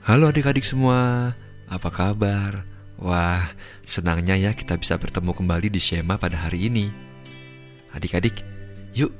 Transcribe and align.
Halo 0.00 0.32
adik-adik 0.32 0.64
semua, 0.64 1.36
apa 1.68 1.92
kabar? 1.92 2.64
Wah, 2.96 3.52
senangnya 3.84 4.32
ya 4.32 4.56
kita 4.56 4.80
bisa 4.80 4.96
bertemu 4.96 5.36
kembali 5.36 5.68
di 5.68 5.76
Shema 5.76 6.16
pada 6.16 6.40
hari 6.40 6.72
ini. 6.72 6.88
Adik-adik, 7.92 8.40
yuk 8.96 9.12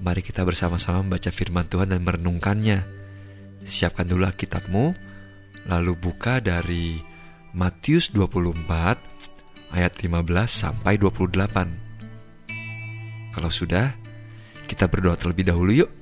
mari 0.00 0.24
kita 0.24 0.40
bersama-sama 0.40 1.04
membaca 1.04 1.28
firman 1.28 1.68
Tuhan 1.68 1.92
dan 1.92 2.00
merenungkannya. 2.00 2.80
Siapkan 3.68 4.08
dulu 4.08 4.24
Alkitabmu, 4.24 4.96
lalu 5.68 5.92
buka 6.00 6.40
dari 6.40 6.96
Matius 7.52 8.08
24 8.08 9.76
ayat 9.76 9.92
15 10.00 10.16
sampai 10.48 10.96
28. 10.96 13.36
Kalau 13.36 13.52
sudah, 13.52 13.92
kita 14.64 14.88
berdoa 14.88 15.20
terlebih 15.20 15.52
dahulu 15.52 15.76
yuk. 15.76 15.92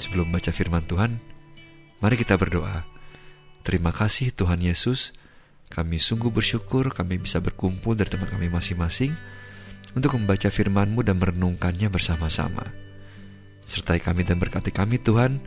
Sebelum 0.00 0.32
baca 0.32 0.48
firman 0.56 0.88
Tuhan, 0.88 1.20
mari 2.00 2.16
kita 2.16 2.40
berdoa. 2.40 2.93
Terima 3.64 3.90
kasih 3.96 4.30
Tuhan 4.36 4.60
Yesus. 4.60 5.16
Kami 5.72 5.96
sungguh 5.96 6.28
bersyukur 6.28 6.92
kami 6.92 7.16
bisa 7.16 7.40
berkumpul 7.40 7.96
dari 7.96 8.12
tempat 8.12 8.36
kami 8.36 8.52
masing-masing 8.52 9.16
untuk 9.96 10.20
membaca 10.20 10.52
firman-Mu 10.52 11.00
dan 11.00 11.16
merenungkannya 11.16 11.88
bersama-sama. 11.88 12.68
Sertai 13.64 14.04
kami 14.04 14.28
dan 14.28 14.36
berkati 14.36 14.68
kami 14.68 15.00
Tuhan, 15.00 15.40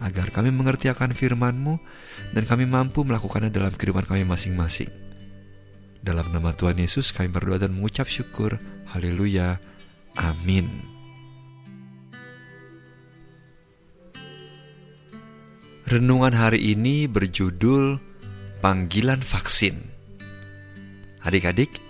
agar 0.00 0.32
kami 0.32 0.48
mengerti 0.48 0.88
akan 0.88 1.12
firman-Mu 1.12 1.76
dan 2.32 2.48
kami 2.48 2.64
mampu 2.64 3.04
melakukannya 3.04 3.52
dalam 3.52 3.74
kehidupan 3.76 4.08
kami 4.08 4.24
masing-masing. 4.24 4.88
Dalam 6.00 6.30
nama 6.30 6.54
Tuhan 6.54 6.78
Yesus 6.80 7.10
kami 7.12 7.28
berdoa 7.28 7.60
dan 7.60 7.74
mengucap 7.76 8.08
syukur. 8.08 8.56
Haleluya. 8.94 9.60
Amin. 10.16 10.97
Renungan 15.88 16.36
hari 16.36 16.76
ini 16.76 17.08
berjudul 17.08 17.96
Panggilan 18.60 19.24
Vaksin. 19.24 19.80
Adik-adik, 21.24 21.80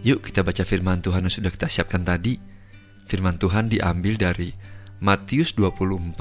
yuk 0.00 0.24
kita 0.24 0.40
baca 0.40 0.64
firman 0.64 1.04
Tuhan 1.04 1.28
yang 1.28 1.34
sudah 1.36 1.52
kita 1.52 1.68
siapkan 1.68 2.08
tadi. 2.08 2.40
Firman 3.04 3.36
Tuhan 3.36 3.68
diambil 3.68 4.16
dari 4.16 4.48
Matius 5.04 5.52
24 5.60 6.16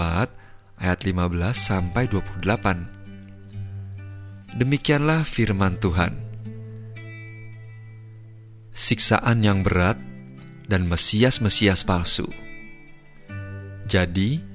ayat 0.84 1.00
15 1.08 1.16
sampai 1.56 2.12
28. 2.12 4.60
Demikianlah 4.60 5.24
firman 5.24 5.80
Tuhan. 5.80 6.20
Siksaan 8.76 9.48
yang 9.48 9.64
berat 9.64 9.96
dan 10.68 10.92
mesias-mesias 10.92 11.88
palsu. 11.88 12.28
Jadi, 13.88 14.52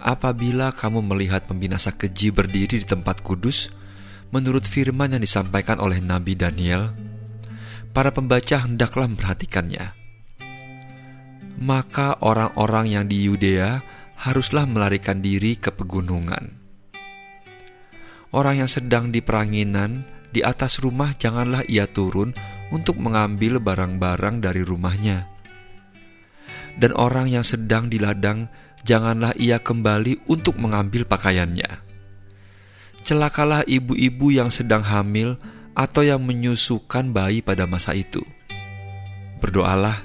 apabila 0.00 0.72
kamu 0.72 1.04
melihat 1.04 1.44
pembinasa 1.44 1.92
keji 1.92 2.32
berdiri 2.32 2.80
di 2.80 2.86
tempat 2.88 3.20
kudus, 3.20 3.68
menurut 4.32 4.64
firman 4.64 5.12
yang 5.14 5.22
disampaikan 5.22 5.78
oleh 5.78 6.00
Nabi 6.00 6.34
Daniel, 6.34 6.90
para 7.92 8.10
pembaca 8.10 8.64
hendaklah 8.64 9.06
memperhatikannya. 9.06 9.92
Maka 11.60 12.16
orang-orang 12.24 12.86
yang 12.88 13.04
di 13.04 13.28
Yudea 13.28 13.84
haruslah 14.24 14.64
melarikan 14.64 15.20
diri 15.20 15.60
ke 15.60 15.68
pegunungan. 15.68 16.56
Orang 18.30 18.62
yang 18.62 18.70
sedang 18.70 19.10
di 19.10 19.20
peranginan 19.20 20.06
di 20.30 20.40
atas 20.40 20.78
rumah 20.78 21.12
janganlah 21.18 21.66
ia 21.66 21.84
turun 21.90 22.30
untuk 22.70 23.02
mengambil 23.02 23.58
barang-barang 23.58 24.38
dari 24.38 24.62
rumahnya. 24.62 25.26
Dan 26.78 26.94
orang 26.94 27.28
yang 27.28 27.42
sedang 27.42 27.90
di 27.90 27.98
ladang 27.98 28.46
janganlah 28.84 29.36
ia 29.36 29.60
kembali 29.60 30.26
untuk 30.30 30.56
mengambil 30.56 31.04
pakaiannya. 31.04 31.80
Celakalah 33.00 33.64
ibu-ibu 33.64 34.28
yang 34.30 34.52
sedang 34.52 34.84
hamil 34.84 35.40
atau 35.72 36.04
yang 36.04 36.20
menyusukan 36.20 37.10
bayi 37.10 37.40
pada 37.40 37.64
masa 37.64 37.96
itu. 37.96 38.20
Berdoalah 39.40 39.96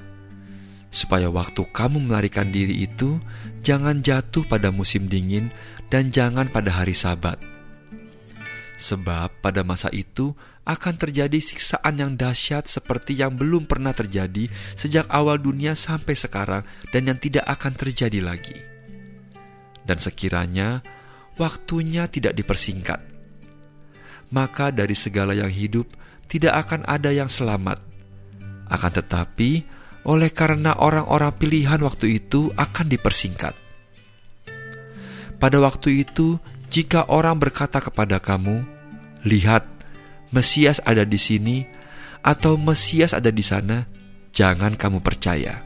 supaya 0.95 1.27
waktu 1.27 1.67
kamu 1.75 2.07
melarikan 2.07 2.47
diri 2.47 2.87
itu 2.87 3.19
jangan 3.59 3.99
jatuh 3.99 4.47
pada 4.47 4.71
musim 4.71 5.11
dingin 5.11 5.51
dan 5.91 6.07
jangan 6.07 6.47
pada 6.47 6.71
hari 6.71 6.95
Sabat. 6.95 7.54
Sebab 8.85 9.41
pada 9.41 9.65
masa 9.65 9.89
itu 9.89 10.37
akan 10.61 10.93
terjadi 10.93 11.41
siksaan 11.41 11.97
yang 11.97 12.13
dahsyat 12.13 12.69
seperti 12.69 13.17
yang 13.17 13.33
belum 13.33 13.65
pernah 13.65 13.97
terjadi 13.97 14.45
sejak 14.77 15.09
awal 15.09 15.41
dunia 15.41 15.73
sampai 15.73 16.13
sekarang 16.13 16.61
dan 16.93 17.09
yang 17.09 17.17
tidak 17.17 17.49
akan 17.49 17.73
terjadi 17.73 18.21
lagi. 18.21 18.53
Dan 19.81 19.97
sekiranya 19.97 20.85
waktunya 21.33 22.05
tidak 22.05 22.37
dipersingkat, 22.37 23.01
maka 24.29 24.69
dari 24.69 24.93
segala 24.93 25.33
yang 25.33 25.49
hidup 25.49 25.89
tidak 26.29 26.69
akan 26.69 26.85
ada 26.85 27.09
yang 27.09 27.29
selamat. 27.29 27.81
Akan 28.69 28.93
tetapi, 28.93 29.65
oleh 30.05 30.29
karena 30.29 30.77
orang-orang 30.77 31.33
pilihan 31.33 31.81
waktu 31.81 32.21
itu 32.21 32.53
akan 32.53 32.85
dipersingkat. 32.85 33.57
Pada 35.41 35.57
waktu 35.57 36.05
itu, 36.05 36.37
jika 36.69 37.05
orang 37.09 37.37
berkata 37.37 37.77
kepada 37.77 38.17
kamu, 38.17 38.74
"Lihat, 39.25 39.65
Mesias 40.29 40.79
ada 40.85 41.03
di 41.03 41.17
sini," 41.17 41.65
atau 42.21 42.55
"Mesias 42.55 43.11
ada 43.11 43.33
di 43.33 43.41
sana," 43.41 43.89
jangan 44.31 44.77
kamu 44.77 45.01
percaya. 45.01 45.65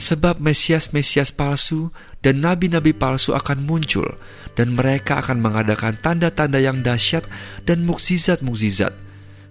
Sebab 0.00 0.40
Mesias-Mesias 0.40 1.28
palsu 1.28 1.92
dan 2.24 2.40
nabi-nabi 2.40 2.96
palsu 2.96 3.36
akan 3.36 3.68
muncul, 3.68 4.08
dan 4.56 4.72
mereka 4.72 5.20
akan 5.20 5.44
mengadakan 5.44 6.00
tanda-tanda 6.00 6.56
yang 6.56 6.80
dahsyat 6.80 7.28
dan 7.68 7.84
mukjizat-mukjizat, 7.84 8.96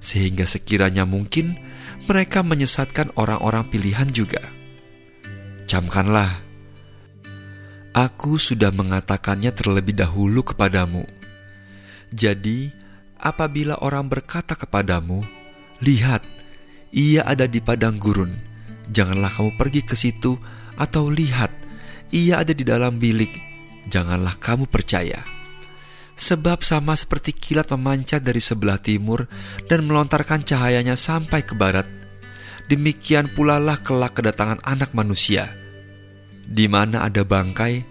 sehingga 0.01 0.49
sekiranya 0.49 1.05
mungkin 1.05 1.53
mereka 2.09 2.41
menyesatkan 2.41 3.13
orang-orang 3.13 3.69
pilihan 3.69 4.09
juga. 4.09 4.41
Camkanlah, 5.69 6.41
aku 7.93 8.41
sudah 8.41 8.73
mengatakannya 8.73 9.53
terlebih 9.53 9.93
dahulu 9.93 10.41
kepadamu. 10.41 11.18
Jadi, 12.09 12.73
apabila 13.21 13.77
orang 13.85 14.09
berkata 14.09 14.57
kepadamu, 14.57 15.21
"Lihat, 15.83 16.25
ia 16.89 17.21
ada 17.25 17.45
di 17.45 17.61
padang 17.61 18.01
gurun," 18.01 18.33
janganlah 18.89 19.29
kamu 19.29 19.51
pergi 19.55 19.81
ke 19.85 19.93
situ, 19.93 20.37
atau 20.79 21.11
lihat, 21.11 21.53
ia 22.09 22.41
ada 22.41 22.55
di 22.55 22.65
dalam 22.65 22.97
bilik, 22.97 23.29
janganlah 23.91 24.33
kamu 24.41 24.65
percaya. 24.65 25.21
Sebab 26.19 26.65
sama 26.67 26.99
seperti 26.99 27.31
kilat 27.31 27.71
memancat 27.71 28.19
dari 28.19 28.43
sebelah 28.43 28.75
timur 28.81 29.29
dan 29.71 29.87
melontarkan 29.87 30.43
cahayanya 30.43 30.99
sampai 30.99 31.47
ke 31.47 31.55
barat, 31.55 31.87
demikian 32.67 33.31
pula 33.31 33.55
lah 33.55 33.79
kelak 33.79 34.19
kedatangan 34.19 34.59
anak 34.67 34.91
manusia. 34.91 35.47
Di 36.43 36.67
mana 36.67 37.07
ada 37.07 37.23
bangkai, 37.23 37.85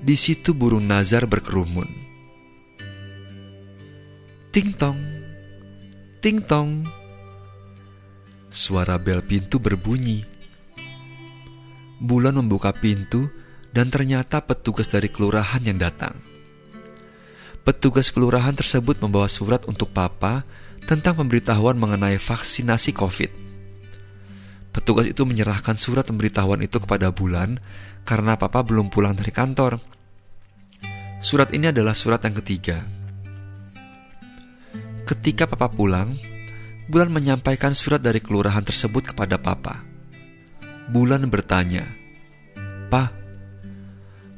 di 0.00 0.16
situ 0.16 0.56
burung 0.56 0.88
nazar 0.88 1.30
berkerumun. 1.30 2.09
Ting 4.50 4.74
tong, 4.74 4.98
ting 6.18 6.42
tong. 6.42 6.82
Suara 8.50 8.98
bel 8.98 9.22
pintu 9.22 9.62
berbunyi. 9.62 10.26
Bulan 12.02 12.34
membuka 12.34 12.74
pintu 12.74 13.30
dan 13.70 13.94
ternyata 13.94 14.42
petugas 14.42 14.90
dari 14.90 15.06
kelurahan 15.06 15.62
yang 15.62 15.78
datang. 15.78 16.18
Petugas 17.62 18.10
kelurahan 18.10 18.50
tersebut 18.50 18.98
membawa 18.98 19.30
surat 19.30 19.62
untuk 19.70 19.94
Papa 19.94 20.42
tentang 20.82 21.22
pemberitahuan 21.22 21.78
mengenai 21.78 22.18
vaksinasi 22.18 22.90
COVID. 22.90 23.30
Petugas 24.74 25.06
itu 25.06 25.22
menyerahkan 25.22 25.78
surat 25.78 26.10
pemberitahuan 26.10 26.58
itu 26.66 26.82
kepada 26.82 27.14
Bulan 27.14 27.62
karena 28.02 28.34
Papa 28.34 28.66
belum 28.66 28.90
pulang 28.90 29.14
dari 29.14 29.30
kantor. 29.30 29.78
Surat 31.22 31.54
ini 31.54 31.70
adalah 31.70 31.94
surat 31.94 32.18
yang 32.26 32.34
ketiga. 32.42 32.99
Ketika 35.10 35.50
Papa 35.50 35.66
pulang, 35.66 36.14
Bulan 36.90 37.14
menyampaikan 37.14 37.70
surat 37.70 38.02
dari 38.02 38.18
kelurahan 38.18 38.66
tersebut 38.66 39.14
kepada 39.14 39.38
Papa. 39.38 39.78
Bulan 40.90 41.22
bertanya, 41.30 41.86
"Pak, 42.90 43.14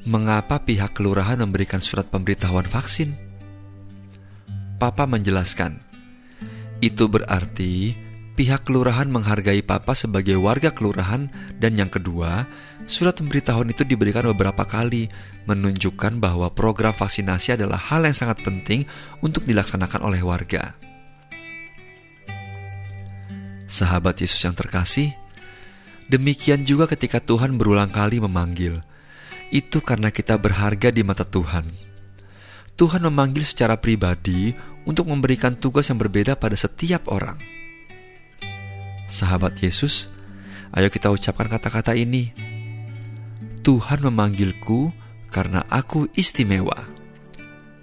mengapa 0.05 0.61
pihak 0.61 0.93
kelurahan 0.93 1.41
memberikan 1.41 1.81
surat 1.81 2.13
pemberitahuan 2.13 2.69
vaksin?" 2.69 3.17
Papa 4.77 5.09
menjelaskan, 5.09 5.81
"Itu 6.85 7.09
berarti 7.09 7.97
pihak 8.33 8.65
kelurahan 8.65 9.09
menghargai 9.09 9.61
Papa 9.61 9.93
sebagai 9.93 10.41
warga 10.41 10.73
kelurahan, 10.73 11.29
dan 11.61 11.77
yang 11.77 11.93
kedua, 11.93 12.49
surat 12.89 13.17
pemberitahuan 13.17 13.69
itu 13.69 13.85
diberikan 13.85 14.25
beberapa 14.33 14.65
kali, 14.65 15.13
menunjukkan 15.45 16.17
bahwa 16.17 16.49
program 16.53 16.97
vaksinasi 16.97 17.61
adalah 17.61 17.77
hal 17.79 18.09
yang 18.09 18.17
sangat 18.17 18.41
penting 18.41 18.89
untuk 19.21 19.45
dilaksanakan 19.45 20.01
oleh 20.03 20.21
warga." 20.25 20.75
Sahabat 23.73 24.21
Yesus 24.21 24.45
yang 24.45 24.53
terkasih, 24.53 25.17
demikian 26.13 26.69
juga 26.69 26.85
ketika 26.85 27.25
Tuhan 27.25 27.57
berulang 27.57 27.89
kali 27.89 28.21
memanggil. 28.21 28.85
Itu 29.49 29.81
karena 29.81 30.13
kita 30.13 30.37
berharga 30.37 30.93
di 30.93 31.01
mata 31.01 31.25
Tuhan. 31.25 31.93
Tuhan 32.77 33.05
memanggil 33.05 33.45
secara 33.45 33.81
pribadi 33.81 34.53
untuk 34.85 35.09
memberikan 35.09 35.57
tugas 35.57 35.89
yang 35.89 36.01
berbeda 36.01 36.37
pada 36.37 36.57
setiap 36.57 37.09
orang. 37.09 37.37
Sahabat 39.13 39.61
Yesus, 39.61 40.09
ayo 40.73 40.89
kita 40.89 41.13
ucapkan 41.13 41.45
kata-kata 41.45 41.93
ini. 41.93 42.33
Tuhan 43.61 44.01
memanggilku 44.09 44.89
karena 45.29 45.69
aku 45.69 46.09
istimewa. 46.17 46.89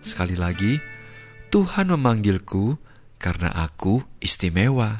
Sekali 0.02 0.34
lagi, 0.34 0.82
Tuhan 1.54 1.94
memanggilku 1.94 2.82
karena 3.22 3.54
aku 3.54 4.02
istimewa. 4.18 4.98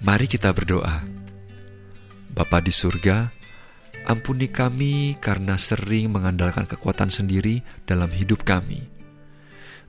Mari 0.00 0.24
kita 0.24 0.56
berdoa. 0.56 1.04
Bapa 2.32 2.64
di 2.64 2.72
surga, 2.72 3.28
ampuni 4.08 4.48
kami 4.48 5.20
karena 5.20 5.60
sering 5.60 6.08
mengandalkan 6.16 6.64
kekuatan 6.64 7.12
sendiri 7.12 7.60
dalam 7.84 8.08
hidup 8.08 8.40
kami. 8.40 8.80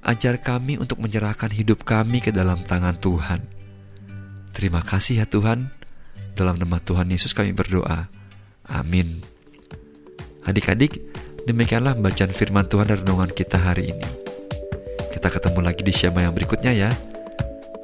Ajar 0.04 0.44
kami 0.44 0.76
untuk 0.76 1.00
menyerahkan 1.00 1.56
hidup 1.56 1.88
kami 1.88 2.20
ke 2.20 2.36
dalam 2.36 2.60
tangan 2.60 3.00
Tuhan. 3.00 3.63
Terima 4.54 4.80
kasih 4.86 5.22
ya 5.22 5.26
Tuhan. 5.26 5.74
Dalam 6.34 6.58
nama 6.58 6.78
Tuhan 6.82 7.10
Yesus 7.10 7.34
kami 7.34 7.54
berdoa. 7.54 8.10
Amin. 8.70 9.22
Adik-adik, 10.46 11.02
demikianlah 11.46 11.98
bacaan 11.98 12.32
firman 12.32 12.66
Tuhan 12.70 12.90
dan 12.90 13.02
renungan 13.04 13.32
kita 13.34 13.60
hari 13.60 13.92
ini. 13.94 14.08
Kita 15.14 15.30
ketemu 15.30 15.60
lagi 15.62 15.82
di 15.86 15.94
Syama 15.94 16.26
yang 16.26 16.34
berikutnya 16.36 16.74
ya. 16.74 16.92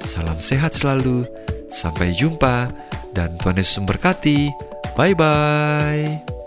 Salam 0.04 0.38
sehat 0.40 0.74
selalu. 0.76 1.24
Sampai 1.70 2.10
jumpa 2.18 2.74
dan 3.14 3.38
Tuhan 3.38 3.58
Yesus 3.58 3.78
memberkati. 3.78 4.50
Bye 4.98 5.14
bye. 5.14 6.39